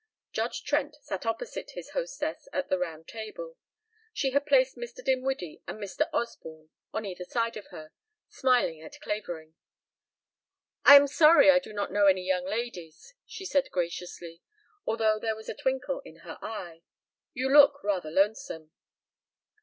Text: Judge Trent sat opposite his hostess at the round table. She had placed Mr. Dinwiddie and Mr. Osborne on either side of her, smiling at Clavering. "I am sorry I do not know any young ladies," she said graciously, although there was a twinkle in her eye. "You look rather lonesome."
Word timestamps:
Judge 0.31 0.63
Trent 0.63 0.95
sat 1.03 1.27
opposite 1.27 1.73
his 1.75 1.91
hostess 1.91 2.47
at 2.51 2.69
the 2.69 2.79
round 2.79 3.07
table. 3.07 3.57
She 4.11 4.31
had 4.31 4.47
placed 4.47 4.75
Mr. 4.75 5.05
Dinwiddie 5.05 5.61
and 5.67 5.77
Mr. 5.77 6.09
Osborne 6.11 6.71
on 6.91 7.05
either 7.05 7.23
side 7.23 7.55
of 7.55 7.67
her, 7.67 7.91
smiling 8.27 8.81
at 8.81 8.99
Clavering. 8.99 9.53
"I 10.83 10.95
am 10.95 11.05
sorry 11.05 11.51
I 11.51 11.59
do 11.59 11.71
not 11.71 11.91
know 11.91 12.07
any 12.07 12.23
young 12.25 12.45
ladies," 12.45 13.13
she 13.27 13.45
said 13.45 13.69
graciously, 13.69 14.41
although 14.87 15.19
there 15.19 15.35
was 15.35 15.49
a 15.49 15.53
twinkle 15.55 15.99
in 16.03 16.21
her 16.25 16.39
eye. 16.41 16.81
"You 17.35 17.49
look 17.53 17.83
rather 17.83 18.09
lonesome." 18.09 18.71